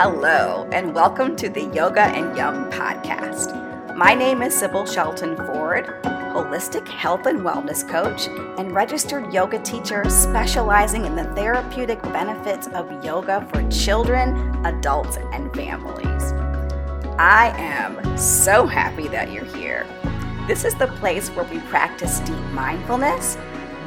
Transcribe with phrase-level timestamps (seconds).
[0.00, 3.96] Hello, and welcome to the Yoga and Yum podcast.
[3.96, 8.28] My name is Sybil Shelton Ford, holistic health and wellness coach
[8.60, 15.52] and registered yoga teacher specializing in the therapeutic benefits of yoga for children, adults, and
[15.52, 16.32] families.
[17.18, 19.84] I am so happy that you're here.
[20.46, 23.36] This is the place where we practice deep mindfulness,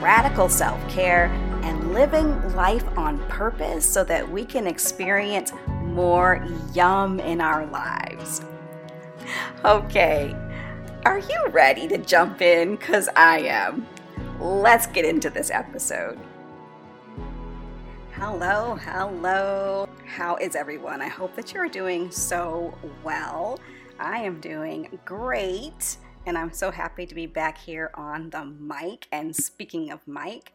[0.02, 1.28] radical self care,
[1.64, 5.54] and living life on purpose so that we can experience
[5.92, 8.42] more yum in our lives.
[9.64, 10.36] Okay,
[11.06, 12.76] are you ready to jump in?
[12.76, 13.88] Because I am.
[14.40, 16.20] Let's get into this episode.
[18.14, 19.90] Hello, hello.
[20.06, 21.02] How is everyone?
[21.02, 23.60] I hope that you're doing so well.
[24.00, 29.08] I am doing great, and I'm so happy to be back here on the mic.
[29.12, 30.54] And speaking of mic,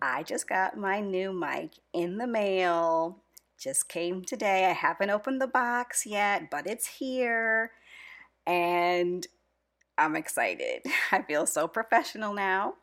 [0.00, 3.23] I just got my new mic in the mail
[3.58, 4.66] just came today.
[4.66, 7.72] I haven't opened the box yet, but it's here.
[8.46, 9.26] And
[9.96, 10.82] I'm excited.
[11.12, 12.74] I feel so professional now.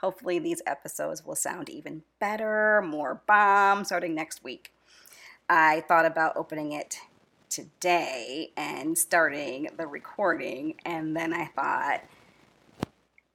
[0.00, 4.72] Hopefully, these episodes will sound even better, more bomb starting next week.
[5.48, 6.98] I thought about opening it
[7.50, 12.02] today and starting the recording, and then I thought,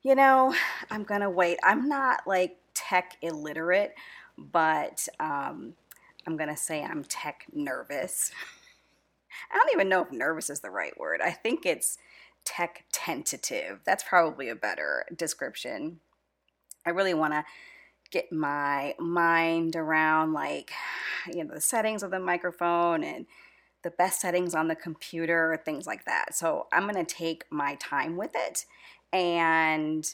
[0.01, 0.55] you know,
[0.89, 1.59] I'm gonna wait.
[1.61, 3.93] I'm not like tech illiterate,
[4.37, 5.73] but um,
[6.27, 8.31] I'm going to say I'm tech nervous.
[9.51, 11.21] I don't even know if nervous is the right word.
[11.21, 11.97] I think it's
[12.45, 13.81] tech tentative.
[13.85, 15.99] That's probably a better description.
[16.85, 17.43] I really want to
[18.11, 20.71] get my mind around like
[21.33, 23.25] you know the settings of the microphone and
[23.83, 26.35] the best settings on the computer, things like that.
[26.35, 28.65] So I'm going to take my time with it
[29.13, 30.11] and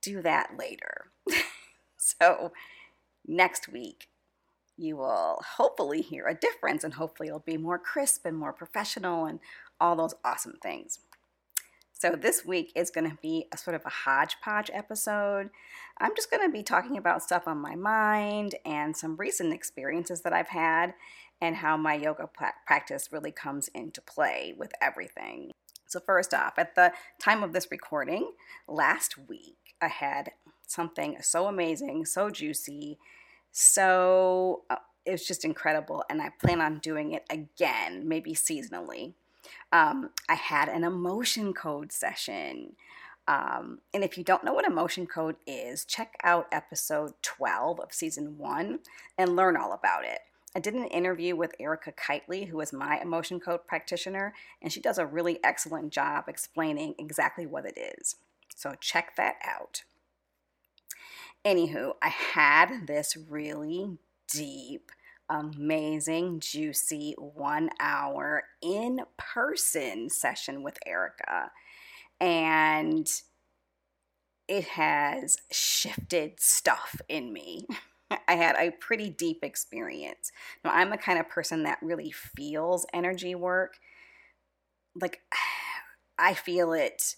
[0.00, 1.10] do that later.
[1.96, 2.52] so
[3.26, 4.08] next week
[4.78, 9.26] you will hopefully hear a difference and hopefully it'll be more crisp and more professional
[9.26, 9.40] and
[9.80, 11.00] all those awesome things.
[11.92, 15.50] So, this week is going to be a sort of a hodgepodge episode.
[15.98, 20.20] I'm just going to be talking about stuff on my mind and some recent experiences
[20.20, 20.94] that I've had
[21.40, 22.28] and how my yoga
[22.66, 25.50] practice really comes into play with everything.
[25.86, 28.30] So, first off, at the time of this recording,
[28.68, 30.30] last week, I had
[30.68, 32.98] something so amazing, so juicy,
[33.52, 39.14] so uh, it was just incredible, and I plan on doing it again, maybe seasonally.
[39.72, 42.76] Um, I had an emotion code session.
[43.26, 47.92] Um, and if you don't know what emotion code is, check out episode 12 of
[47.92, 48.78] season one
[49.18, 50.20] and learn all about it.
[50.54, 54.32] I did an interview with Erica Kitely, who is my emotion code practitioner,
[54.62, 58.16] and she does a really excellent job explaining exactly what it is.
[58.56, 59.82] So check that out.
[61.46, 63.98] Anywho, I had this really
[64.30, 64.90] deep,
[65.30, 71.50] amazing, juicy one hour in person session with Erica.
[72.20, 73.08] And
[74.48, 77.66] it has shifted stuff in me.
[78.26, 80.32] I had a pretty deep experience.
[80.64, 83.78] Now, I'm the kind of person that really feels energy work.
[84.98, 85.20] Like,
[86.18, 87.14] I feel it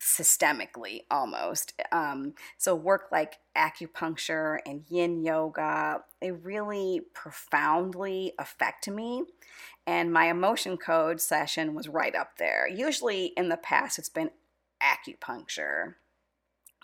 [0.00, 1.74] systemically almost.
[1.92, 9.24] Um, so, work like acupuncture and yin yoga, they really profoundly affect me.
[9.86, 12.68] And my emotion code session was right up there.
[12.68, 14.30] Usually in the past, it's been
[14.82, 15.94] acupuncture.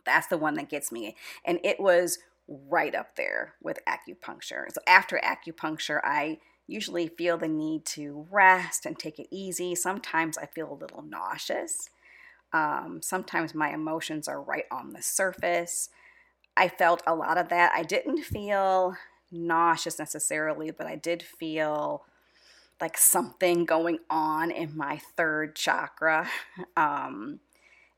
[0.04, 1.16] That's the one that gets me.
[1.44, 4.64] And it was right up there with acupuncture.
[4.72, 9.74] So, after acupuncture, I usually feel the need to rest and take it easy.
[9.74, 11.90] Sometimes I feel a little nauseous.
[12.54, 15.90] Um, sometimes my emotions are right on the surface.
[16.56, 17.72] I felt a lot of that.
[17.74, 18.96] I didn't feel
[19.32, 22.04] nauseous necessarily, but I did feel
[22.80, 26.30] like something going on in my third chakra.
[26.76, 27.40] Um,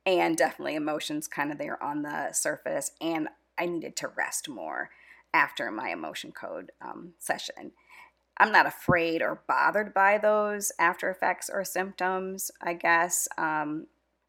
[0.07, 2.93] and definitely emotions kind of there on the surface.
[3.01, 3.29] And
[3.59, 4.91] I needed to rest more
[5.35, 7.73] after my emotion code um, session.
[8.39, 13.27] I'm not afraid or bothered by those after effects or symptoms, I guess.
[13.37, 13.87] Um,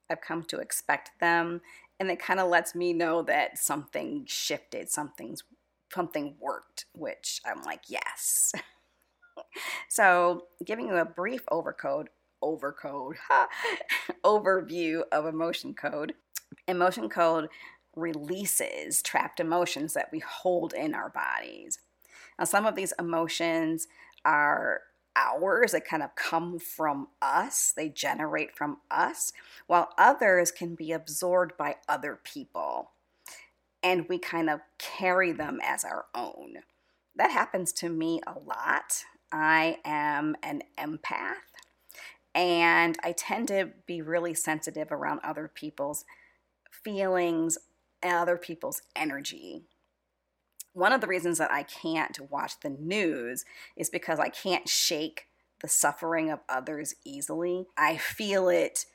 [0.09, 1.61] I've come to expect them.
[1.99, 5.43] And it kind of lets me know that something shifted, something's
[5.93, 8.53] something worked, which I'm like, yes.
[9.89, 12.07] so giving you a brief overcode,
[12.43, 13.15] overcode,
[14.23, 16.13] overview of emotion code.
[16.67, 17.47] Emotion code
[17.95, 21.79] releases trapped emotions that we hold in our bodies.
[22.37, 23.87] Now, some of these emotions
[24.23, 24.81] are
[25.17, 29.33] ours, they kind of come from us, they generate from us,
[29.65, 32.91] while others can be absorbed by other people.
[33.81, 36.57] And we kind of carry them as our own.
[37.15, 39.03] That happens to me a lot.
[39.31, 41.35] I am an empath
[42.37, 46.05] and I tend to be really sensitive around other people's
[46.71, 47.57] feelings,
[48.03, 49.63] other people's energy.
[50.77, 53.45] One of the reasons that I can't watch the news
[53.75, 55.25] is because I can't shake
[55.59, 57.65] the suffering of others easily.
[57.75, 58.85] I feel it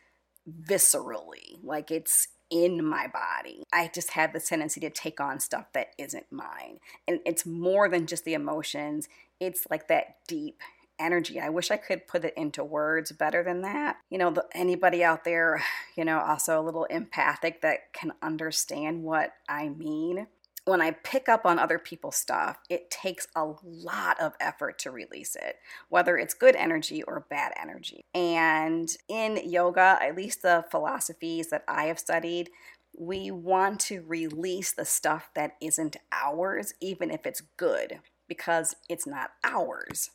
[0.49, 3.65] viscerally, like it's in my body.
[3.73, 6.79] I just have the tendency to take on stuff that isn't mine.
[7.09, 9.09] And it's more than just the emotions,
[9.41, 10.61] it's like that deep
[11.01, 11.41] energy.
[11.41, 13.97] I wish I could put it into words better than that.
[14.09, 15.61] You know, the, anybody out there,
[15.97, 20.29] you know, also a little empathic that can understand what I mean
[20.65, 24.91] when I pick up on other people's stuff, it takes a lot of effort to
[24.91, 25.57] release it,
[25.89, 28.05] whether it's good energy or bad energy.
[28.15, 32.51] And in yoga, at least the philosophies that I have studied,
[32.97, 39.07] we want to release the stuff that isn't ours, even if it's good, because it's
[39.07, 40.11] not ours.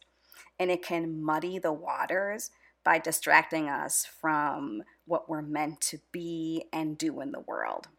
[0.60, 2.52] And it can muddy the waters
[2.86, 7.90] by distracting us from what we're meant to be and do in the world.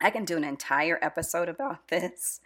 [0.00, 2.40] I can do an entire episode about this.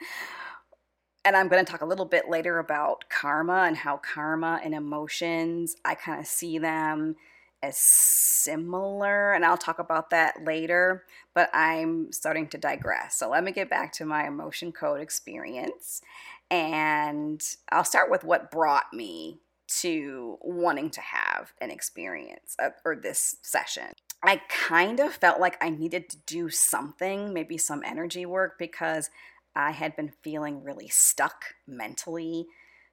[1.25, 4.75] And I'm going to talk a little bit later about karma and how karma and
[4.75, 7.17] emotions, I kind of see them
[7.63, 9.33] as similar.
[9.33, 13.17] And I'll talk about that later, but I'm starting to digress.
[13.17, 16.03] So let me get back to my emotion code experience.
[16.51, 17.43] And
[17.73, 19.41] I'll start with what brought me
[19.81, 22.55] to wanting to have an experience
[22.85, 23.93] or this session.
[24.25, 29.11] I kind of felt like I needed to do something, maybe some energy work, because
[29.55, 32.47] I had been feeling really stuck mentally,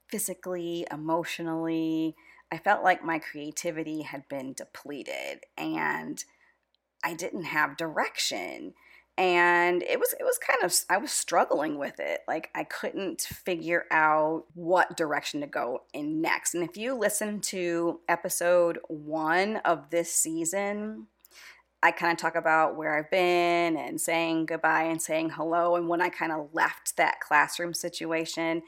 [0.09, 2.15] physically, emotionally.
[2.51, 6.23] I felt like my creativity had been depleted and
[7.03, 8.73] I didn't have direction.
[9.17, 12.21] And it was it was kind of I was struggling with it.
[12.27, 16.55] Like I couldn't figure out what direction to go in next.
[16.55, 21.07] And if you listen to episode 1 of this season,
[21.83, 25.75] I kind of talk about where I've been and saying goodbye and saying hello.
[25.75, 28.61] And when I kind of left that classroom situation,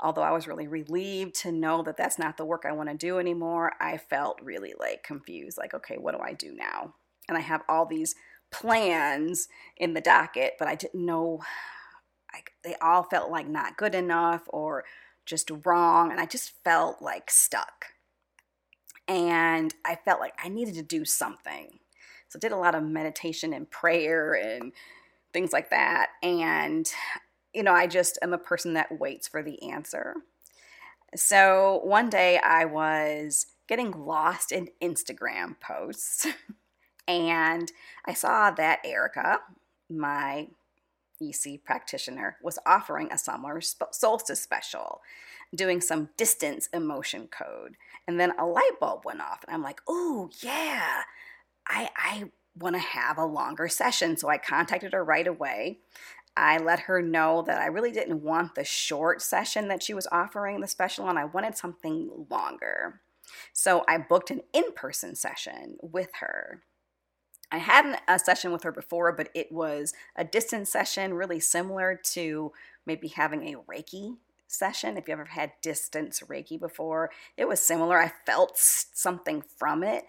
[0.00, 2.96] although I was really relieved to know that that's not the work I want to
[2.96, 5.58] do anymore, I felt really like confused.
[5.58, 6.94] Like, okay, what do I do now?
[7.28, 8.16] And I have all these
[8.50, 11.42] plans in the docket, but I didn't know.
[12.32, 14.84] I, they all felt like not good enough or
[15.24, 16.10] just wrong.
[16.10, 17.86] And I just felt like stuck.
[19.06, 21.78] And I felt like I needed to do something.
[22.28, 24.72] So I did a lot of meditation and prayer and
[25.32, 26.08] things like that.
[26.22, 26.90] And,
[27.54, 30.14] you know, I just am a person that waits for the answer.
[31.14, 36.26] So one day I was getting lost in Instagram posts
[37.08, 37.70] and
[38.06, 39.40] I saw that Erica,
[39.88, 40.48] my
[41.20, 45.00] EC practitioner, was offering a summer solstice special,
[45.54, 47.76] doing some distance emotion code.
[48.06, 51.02] And then a light bulb went off, and I'm like, oh, yeah,
[51.68, 52.24] I, I
[52.58, 54.16] want to have a longer session.
[54.16, 55.80] So I contacted her right away.
[56.36, 60.06] I let her know that I really didn't want the short session that she was
[60.12, 63.00] offering the special and I wanted something longer.
[63.52, 66.62] So I booked an in person session with her.
[67.50, 71.98] I had a session with her before, but it was a distance session, really similar
[72.12, 72.52] to
[72.84, 74.16] maybe having a Reiki
[74.48, 74.96] session.
[74.96, 78.00] If you ever had distance Reiki before, it was similar.
[78.00, 80.04] I felt something from it,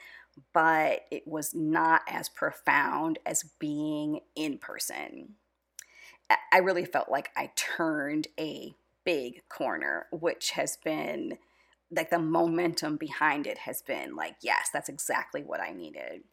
[0.53, 5.35] but it was not as profound as being in person.
[6.51, 8.75] I really felt like I turned a
[9.05, 11.37] big corner, which has been
[11.89, 16.23] like the momentum behind it has been like, yes, that's exactly what I needed.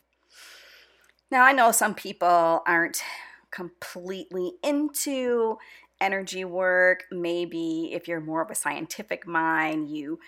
[1.30, 3.02] Now, I know some people aren't
[3.50, 5.58] completely into
[6.00, 7.04] energy work.
[7.12, 10.18] Maybe if you're more of a scientific mind, you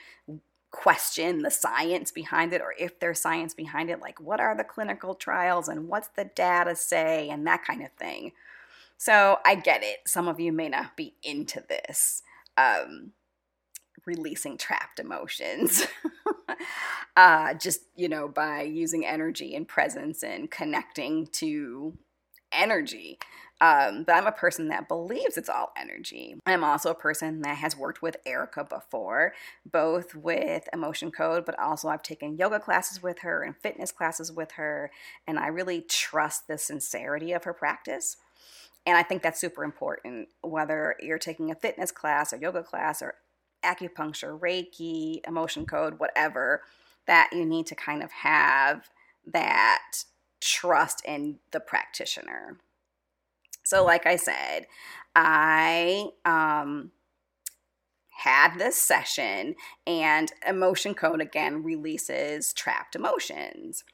[0.76, 4.62] question the science behind it or if there's science behind it like what are the
[4.62, 8.30] clinical trials and what's the data say and that kind of thing.
[8.98, 10.00] So i get it.
[10.06, 12.22] Some of you may not be into this
[12.58, 13.12] um,
[14.04, 15.86] releasing trapped emotions
[17.16, 21.96] uh, just you know by using energy and presence and connecting to
[22.52, 23.18] energy
[23.60, 26.36] um, but I'm a person that believes it's all energy.
[26.44, 29.32] I'm also a person that has worked with Erica before,
[29.64, 34.30] both with Emotion Code, but also I've taken yoga classes with her and fitness classes
[34.30, 34.90] with her.
[35.26, 38.18] And I really trust the sincerity of her practice.
[38.84, 43.00] And I think that's super important, whether you're taking a fitness class or yoga class
[43.00, 43.14] or
[43.64, 46.60] acupuncture, Reiki, emotion code, whatever,
[47.06, 48.90] that you need to kind of have
[49.26, 50.04] that
[50.40, 52.58] trust in the practitioner.
[53.64, 54.66] So, like I said,
[55.14, 56.92] I um,
[58.10, 59.54] had this session,
[59.86, 63.84] and Emotion Code again releases trapped emotions.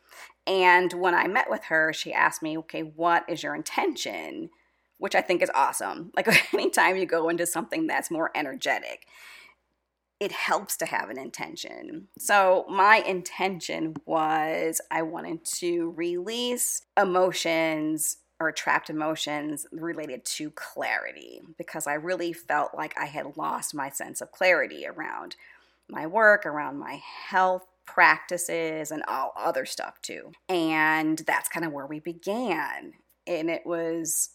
[0.46, 4.50] And when I met with her, she asked me, okay, what is your intention?
[4.98, 6.12] Which I think is awesome.
[6.14, 9.06] Like anytime you go into something that's more energetic,
[10.22, 12.06] it helps to have an intention.
[12.16, 21.40] So, my intention was I wanted to release emotions or trapped emotions related to clarity
[21.58, 25.34] because I really felt like I had lost my sense of clarity around
[25.88, 30.30] my work, around my health practices, and all other stuff too.
[30.48, 32.92] And that's kind of where we began.
[33.26, 34.30] And it was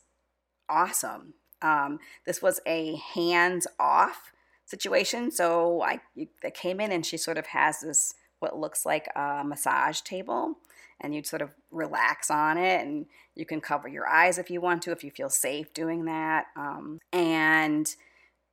[0.68, 1.36] awesome.
[1.62, 4.34] Um, this was a hands off
[4.68, 5.32] situation.
[5.32, 6.00] So I,
[6.44, 10.58] I came in and she sort of has this, what looks like a massage table
[11.00, 13.06] and you'd sort of relax on it and
[13.36, 16.46] you can cover your eyes if you want to if you feel safe doing that
[16.56, 17.96] um, and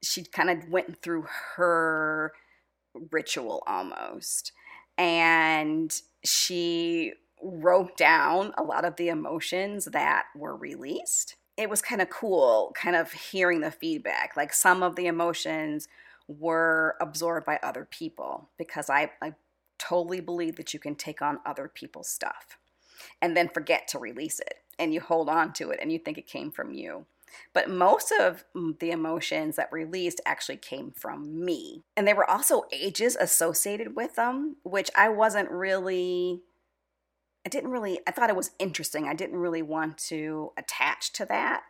[0.03, 2.33] she kind of went through her
[3.11, 4.53] ritual almost
[4.99, 12.01] and she wrote down a lot of the emotions that were released it was kind
[12.01, 15.89] of cool kind of hearing the feedback like some of the emotions
[16.29, 19.35] were absorbed by other people because I, I
[19.79, 22.59] totally believe that you can take on other people's stuff
[23.21, 26.19] and then forget to release it and you hold on to it and you think
[26.19, 27.07] it came from you.
[27.53, 31.83] But most of the emotions that released actually came from me.
[31.97, 36.43] And there were also ages associated with them, which I wasn't really,
[37.45, 39.09] I didn't really, I thought it was interesting.
[39.09, 41.63] I didn't really want to attach to that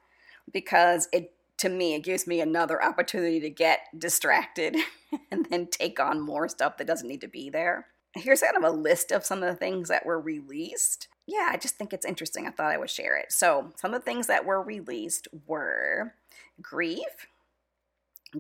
[0.53, 4.77] because it, to me, it gives me another opportunity to get distracted
[5.31, 8.65] and then take on more stuff that doesn't need to be there here's kind of
[8.65, 11.09] a list of some of the things that were released.
[11.27, 12.47] Yeah, I just think it's interesting.
[12.47, 13.33] I thought I would share it.
[13.33, 16.15] So, some of the things that were released were
[16.61, 17.27] grief,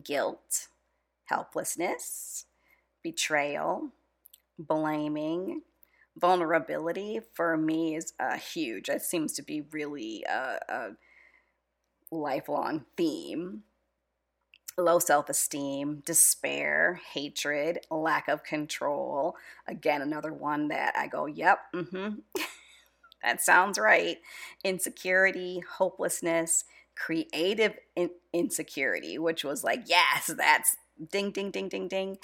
[0.03, 0.69] guilt,
[1.27, 2.47] helplessness,
[3.03, 3.91] betrayal,
[4.59, 5.63] blaming,
[6.17, 8.89] vulnerability for me is uh, huge.
[8.89, 10.91] It seems to be really a, a
[12.15, 13.65] lifelong theme
[14.77, 19.37] low self esteem, despair, hatred, lack of control.
[19.67, 22.21] Again, another one that I go, yep, mm-hmm.
[23.23, 24.19] that sounds right.
[24.65, 26.65] Insecurity, hopelessness,
[26.97, 30.77] creative in- insecurity, which was like, yes, that's
[31.11, 32.19] ding, ding, ding, ding, ding,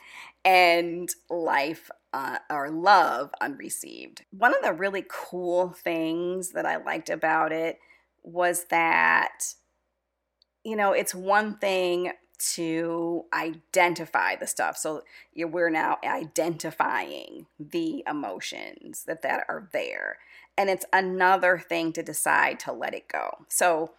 [0.44, 4.24] and life uh, or love unreceived.
[4.30, 7.78] One of the really cool things that I liked about it
[8.22, 9.54] was that
[10.64, 12.12] you know, it's one thing
[12.54, 14.76] to identify the stuff.
[14.76, 15.02] So
[15.36, 20.18] we're now identifying the emotions that that are there.
[20.56, 23.44] And it's another thing to decide to let it go.
[23.48, 23.92] So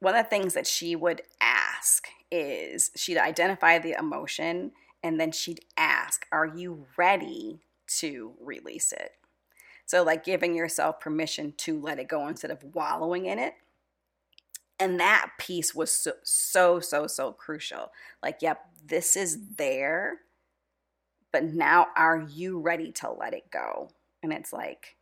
[0.00, 5.32] one of the things that she would ask is she'd identify the emotion and then
[5.32, 7.60] she'd ask, Are you ready
[7.98, 9.12] to release it?
[9.86, 13.54] So, like giving yourself permission to let it go instead of wallowing in it
[14.82, 17.92] and that piece was so so so so crucial.
[18.20, 20.18] Like yep this is there
[21.30, 23.90] but now are you ready to let it go?
[24.24, 24.96] And it's like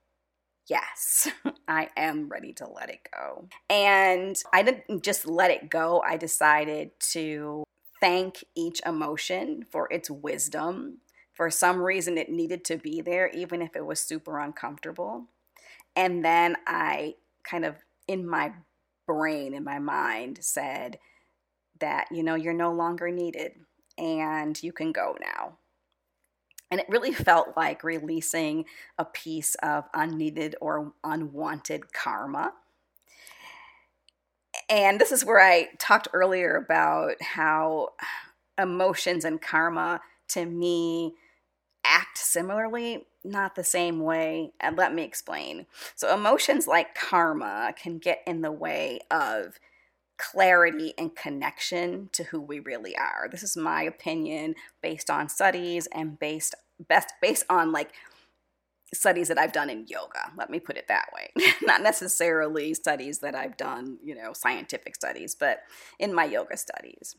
[0.68, 1.28] yes
[1.68, 3.48] i am ready to let it go.
[3.70, 7.64] And i didn't just let it go i decided to
[8.00, 10.98] thank each emotion for its wisdom.
[11.32, 15.24] For some reason it needed to be there even if it was super uncomfortable.
[15.96, 18.52] And then i kind of in my
[19.10, 20.96] brain in my mind said
[21.80, 23.54] that, you know, you're no longer needed
[23.98, 25.58] and you can go now.
[26.70, 28.66] And it really felt like releasing
[28.98, 32.52] a piece of unneeded or unwanted karma.
[34.68, 37.88] And this is where I talked earlier about how
[38.56, 41.16] emotions and karma to me
[41.84, 44.52] act similarly, not the same way.
[44.60, 45.66] And let me explain.
[45.94, 49.58] So, emotions like karma can get in the way of
[50.18, 53.28] clarity and connection to who we really are.
[53.30, 56.54] This is my opinion based on studies and based
[56.88, 57.92] best based on like
[58.92, 60.32] studies that I've done in yoga.
[60.36, 61.30] Let me put it that way.
[61.62, 65.60] Not necessarily studies that I've done, you know, scientific studies, but
[65.98, 67.14] in my yoga studies.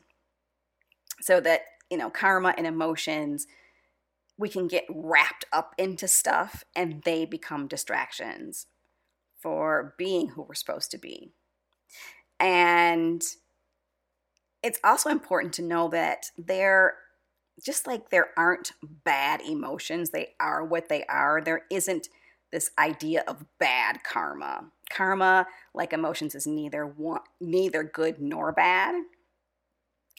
[1.20, 3.46] So that, you know, karma and emotions
[4.42, 8.66] we can get wrapped up into stuff and they become distractions
[9.40, 11.30] for being who we're supposed to be.
[12.40, 13.22] And
[14.60, 16.94] it's also important to know that there,
[17.64, 21.40] just like there aren't bad emotions, they are what they are.
[21.40, 22.08] There isn't
[22.50, 24.72] this idea of bad karma.
[24.90, 28.96] Karma, like emotions, is neither one, neither good nor bad.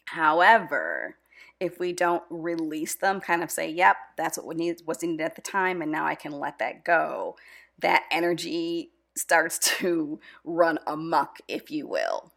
[0.06, 1.18] However,
[1.63, 5.36] if we don't release them, kind of say, yep, that's what needed, was needed at
[5.36, 7.38] the time, and now I can let that go,
[7.79, 12.34] that energy starts to run amok, if you will.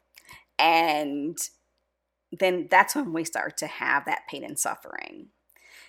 [0.59, 1.37] And
[2.33, 5.28] then that's when we start to have that pain and suffering.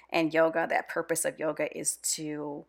[0.10, 2.66] And yoga, that purpose of yoga is to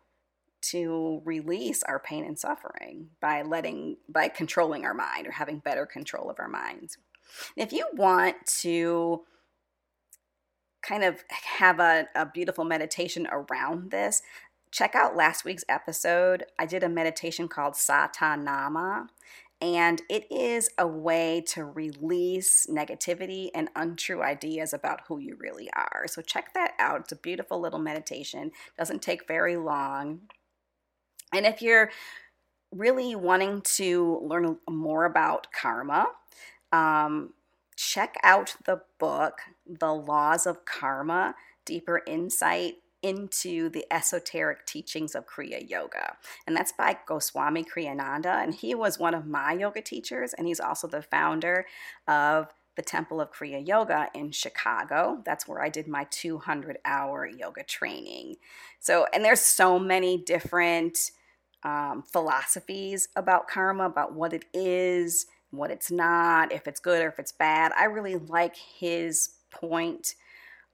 [0.61, 5.87] to release our pain and suffering by letting by controlling our mind or having better
[5.87, 6.99] control of our minds.
[7.57, 9.23] If you want to
[10.83, 11.25] kind of
[11.59, 14.23] have a, a beautiful meditation around this,
[14.71, 16.45] check out last week's episode.
[16.59, 19.09] I did a meditation called Satanama,
[19.61, 25.69] and it is a way to release negativity and untrue ideas about who you really
[25.75, 26.05] are.
[26.07, 27.01] So check that out.
[27.01, 28.53] It's a beautiful little meditation.
[28.77, 30.21] Doesn't take very long.
[31.35, 31.91] And if you're
[32.71, 36.07] really wanting to learn more about karma,
[36.71, 37.35] um,
[37.77, 41.35] check out the book, The Laws of Karma
[41.65, 46.17] Deeper Insight into the esoteric teachings of Kriya Yoga.
[46.47, 48.43] And that's by Goswami Kriyananda.
[48.43, 51.67] And he was one of my yoga teachers, and he's also the founder
[52.09, 55.21] of the Temple of Kriya Yoga in Chicago.
[55.25, 58.37] That's where I did my 200 hour yoga training.
[58.81, 61.11] So, and there's so many different
[61.65, 67.09] um, philosophies about karma, about what it is, what it's not, if it's good or
[67.09, 67.73] if it's bad.
[67.77, 70.15] I really like his point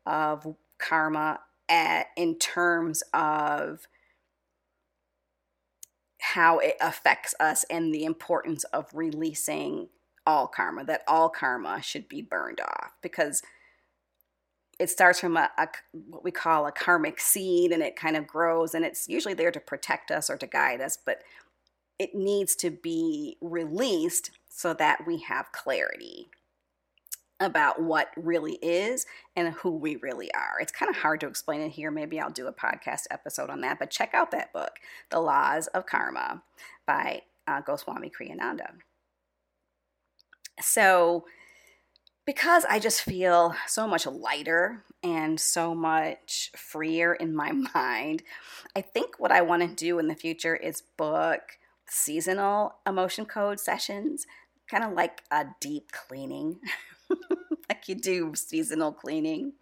[0.06, 3.86] of karma at, in terms of
[6.20, 9.88] how it affects us and the importance of releasing
[10.26, 13.42] all karma, that all karma should be burned off because
[14.78, 18.26] it starts from a, a, what we call a karmic seed and it kind of
[18.26, 21.22] grows and it's usually there to protect us or to guide us but
[21.98, 26.28] it needs to be released so that we have clarity
[27.40, 30.60] about what really is and who we really are.
[30.60, 31.90] It's kind of hard to explain it here.
[31.90, 34.78] Maybe I'll do a podcast episode on that, but check out that book,
[35.10, 36.42] The Laws of Karma
[36.86, 38.70] by uh, Goswami Kriyananda.
[40.60, 41.24] So,
[42.26, 48.22] because I just feel so much lighter and so much freer in my mind,
[48.74, 53.60] I think what I want to do in the future is book seasonal emotion code
[53.60, 54.26] sessions,
[54.70, 56.60] kind of like a deep cleaning,
[57.88, 59.52] you do seasonal cleaning,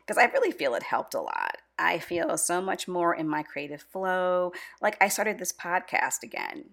[0.00, 1.58] because I really feel it helped a lot.
[1.78, 4.52] I feel so much more in my creative flow.
[4.80, 6.70] Like I started this podcast again.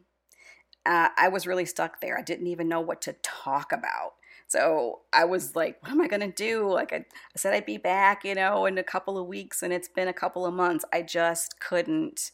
[0.86, 2.18] Uh, I was really stuck there.
[2.18, 4.14] I didn't even know what to talk about
[4.54, 6.72] so I was like, what am I going to do?
[6.72, 9.74] Like, I, I, said I'd be back, you know, in a couple of weeks, and
[9.74, 10.86] it's been a couple of months.
[10.94, 12.30] I just couldn't,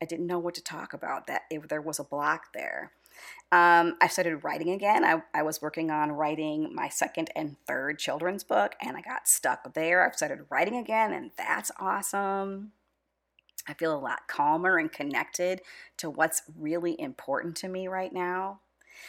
[0.00, 2.92] I didn't know what to talk about, that if there was a block there.
[3.52, 5.04] Um, I started writing again.
[5.04, 9.28] I, I was working on writing my second and third children's book, and I got
[9.28, 10.04] stuck there.
[10.04, 12.72] I've started writing again, and that's awesome.
[13.66, 15.62] I feel a lot calmer and connected
[15.98, 18.60] to what's really important to me right now,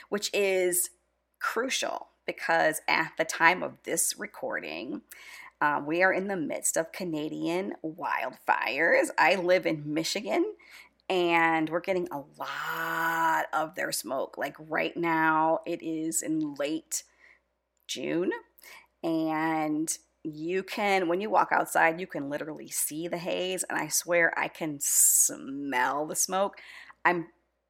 [0.09, 0.91] which is
[1.39, 5.01] crucial because at the time of this recording,
[5.61, 9.07] um, we are in the midst of Canadian wildfires.
[9.17, 10.53] I live in Michigan
[11.09, 14.37] and we're getting a lot of their smoke.
[14.37, 17.03] Like right now, it is in late
[17.87, 18.31] June,
[19.03, 23.63] and you can, when you walk outside, you can literally see the haze.
[23.63, 26.57] And I swear I can smell the smoke.
[27.05, 27.27] I'm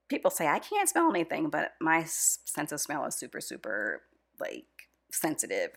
[0.09, 4.03] people say I can't smell anything, but my sense of smell is super, super
[4.39, 4.65] like
[5.11, 5.71] sensitive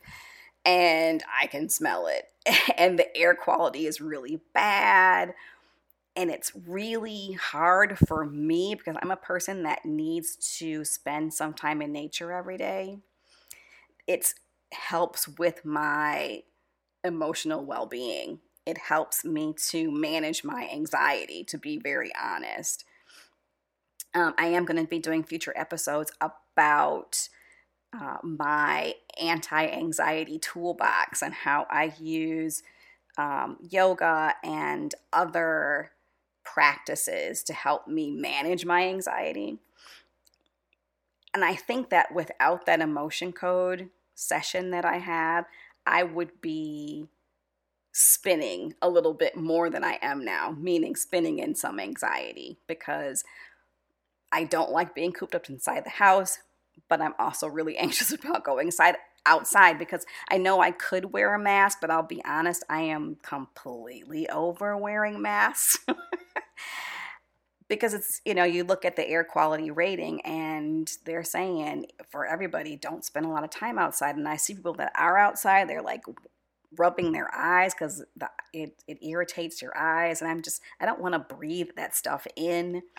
[0.64, 2.25] and I can smell it.
[2.79, 5.35] And the air quality is really bad.
[6.19, 11.55] And it's really hard for me because I'm a person that needs to spend some
[11.55, 12.99] time in nature every day.
[14.09, 14.35] It
[14.73, 16.43] helps with my
[17.05, 18.41] emotional well being.
[18.67, 22.85] It helps me to manage my anxiety, to be very honest.
[24.13, 27.29] Um, I am going to be doing future episodes about
[27.97, 32.65] uh, my anti anxiety toolbox and how I use
[33.17, 35.93] um, yoga and other
[36.55, 39.59] practices to help me manage my anxiety.
[41.35, 45.43] And I think that without that emotion code session that I had,
[45.87, 47.07] I would be
[47.93, 53.25] spinning a little bit more than I am now, meaning spinning in some anxiety because
[54.31, 56.39] I don't like being cooped up inside the house
[56.89, 61.35] but I'm also really anxious about going side outside because I know I could wear
[61.35, 65.79] a mask, but I'll be honest, I am completely over wearing masks.
[67.68, 72.27] because it's, you know, you look at the air quality rating and they're saying for
[72.27, 74.16] everybody, don't spend a lot of time outside.
[74.16, 76.03] And I see people that are outside, they're like
[76.77, 80.23] rubbing their eyes because the, it, it irritates your eyes.
[80.23, 82.83] And I'm just, I don't want to breathe that stuff in.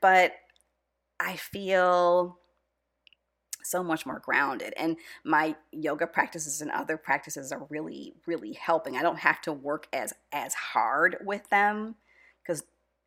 [0.00, 0.32] But
[1.18, 2.38] I feel
[3.66, 4.72] so much more grounded.
[4.76, 8.96] And my yoga practices and other practices are really, really helping.
[8.96, 11.96] I don't have to work as as hard with them
[12.42, 12.62] because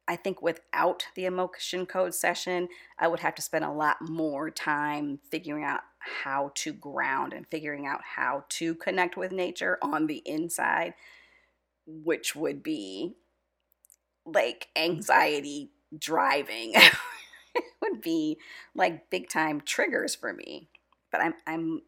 [0.07, 2.67] I think without the emotion code session,
[2.97, 7.45] I would have to spend a lot more time figuring out how to ground and
[7.51, 10.95] figuring out how to connect with nature on the inside,
[11.85, 13.13] which would be
[14.25, 16.73] like anxiety driving.
[17.81, 18.37] would be
[18.75, 20.69] like big time triggers for me.
[21.11, 21.81] But I'm I'm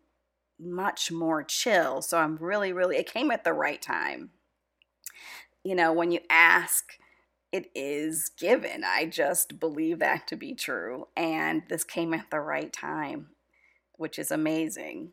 [0.60, 4.32] much more chill, so I'm really really it came at the right time.
[5.64, 6.98] You know, when you ask
[7.52, 8.84] it is given.
[8.86, 11.08] I just believe that to be true.
[11.18, 13.30] And this came at the right time,
[13.98, 15.12] which is amazing.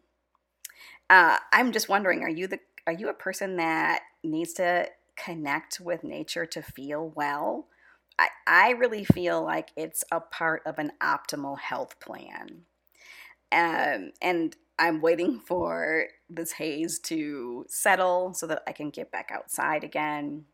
[1.11, 5.81] Uh, I'm just wondering, are you the are you a person that needs to connect
[5.81, 7.67] with nature to feel well?
[8.19, 12.63] I, I really feel like it's a part of an optimal health plan.
[13.53, 19.31] Um, and I'm waiting for this haze to settle so that I can get back
[19.33, 20.45] outside again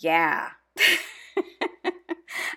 [0.00, 0.50] yeah.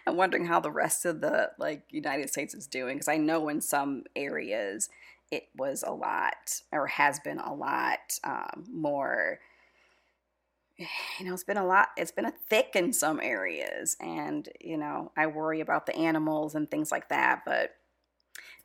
[0.08, 3.49] I'm wondering how the rest of the like United States is doing because I know
[3.49, 4.89] in some areas
[5.32, 9.39] it was a lot or has been a lot um, more
[11.19, 14.77] you know it's been a lot it's been a thick in some areas and you
[14.77, 17.75] know i worry about the animals and things like that but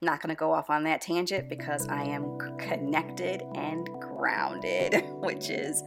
[0.00, 5.50] not going to go off on that tangent because i am connected and grounded which
[5.50, 5.82] is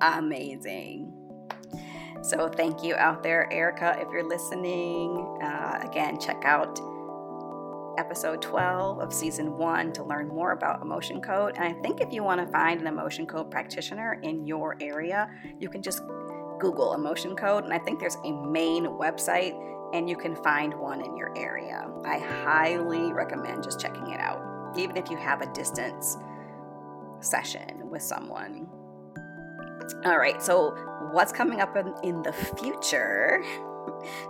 [0.00, 1.12] amazing
[2.22, 5.38] so thank you out there, Erica, if you're listening.
[5.42, 6.78] Uh, again, check out
[7.98, 11.56] episode 12 of season one to learn more about emotion code.
[11.56, 15.28] And I think if you want to find an emotion code practitioner in your area,
[15.58, 16.00] you can just
[16.60, 17.64] Google emotion code.
[17.64, 19.52] And I think there's a main website
[19.92, 21.90] and you can find one in your area.
[22.04, 24.40] I highly recommend just checking it out,
[24.76, 26.16] even if you have a distance
[27.20, 28.68] session with someone.
[30.04, 30.70] All right, so
[31.10, 33.42] what's coming up in, in the future?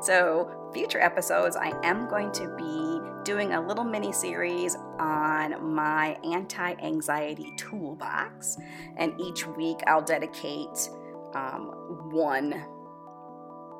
[0.01, 2.98] So, future episodes, I am going to be
[3.29, 8.57] doing a little mini series on my anti anxiety toolbox.
[8.97, 10.89] And each week I'll dedicate
[11.35, 12.65] um, one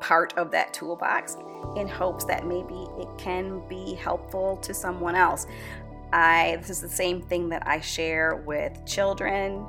[0.01, 1.39] part of that toolbox
[1.77, 5.47] in hopes that maybe it can be helpful to someone else.
[6.13, 9.67] I this is the same thing that I share with children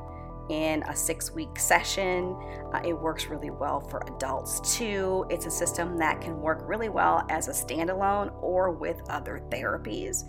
[0.49, 2.35] in a six week session.
[2.73, 5.25] Uh, it works really well for adults too.
[5.29, 10.25] It's a system that can work really well as a standalone or with other therapies.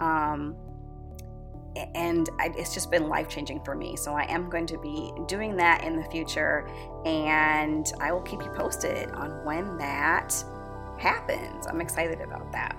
[0.00, 0.56] Um,
[1.94, 3.96] and I, it's just been life changing for me.
[3.96, 6.68] So I am going to be doing that in the future,
[7.06, 10.34] and I will keep you posted on when that
[10.98, 11.66] happens.
[11.66, 12.76] I'm excited about that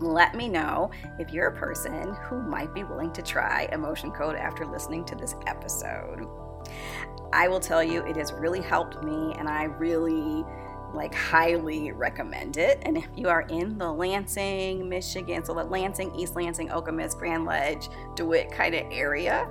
[0.00, 4.36] let me know if you're a person who might be willing to try emotion code
[4.36, 6.26] after listening to this episode.
[7.32, 10.44] I will tell you, it has really helped me, and I really
[10.92, 12.82] like highly recommend it.
[12.82, 17.44] And if you are in the Lansing, Michigan, so the Lansing, East Lansing, Okemos, Grand
[17.44, 19.48] Ledge, DeWitt kind of area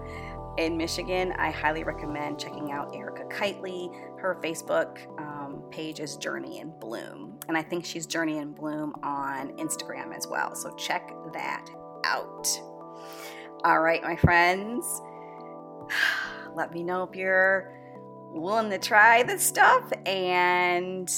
[0.57, 3.89] in Michigan, I highly recommend checking out Erica Kitely.
[4.19, 5.38] Her Facebook um,
[5.71, 10.27] page is Journey in Bloom and I think she's Journey in Bloom on Instagram as
[10.27, 10.55] well.
[10.55, 11.67] So check that
[12.05, 12.47] out.
[13.63, 15.01] All right, my friends,
[16.55, 17.73] let me know if you're
[18.31, 21.09] willing to try this stuff, and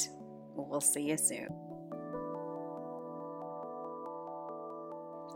[0.56, 1.50] we'll see you soon.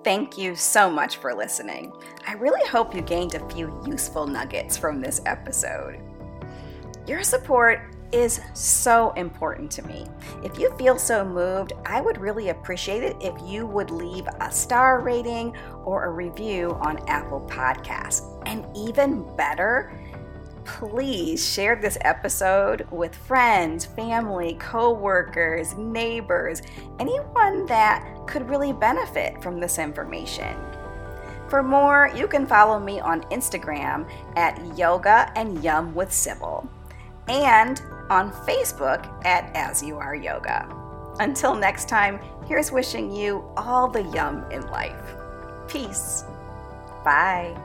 [0.03, 1.91] Thank you so much for listening.
[2.27, 5.99] I really hope you gained a few useful nuggets from this episode.
[7.07, 10.07] Your support is so important to me.
[10.41, 14.49] If you feel so moved, I would really appreciate it if you would leave a
[14.49, 18.41] star rating or a review on Apple Podcasts.
[18.45, 19.91] And even better,
[20.63, 26.61] please share this episode with friends, family, co-workers, neighbors,
[26.99, 30.55] anyone that could really benefit from this information.
[31.49, 36.67] For more, you can follow me on Instagram at Yoga and Yum with Sybil.
[37.27, 40.67] And on Facebook at As You Are Yoga.
[41.19, 45.15] Until next time, here's wishing you all the yum in life.
[45.67, 46.23] Peace.
[47.03, 47.57] Bye.